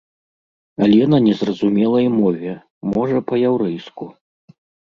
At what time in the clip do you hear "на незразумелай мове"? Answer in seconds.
1.15-2.55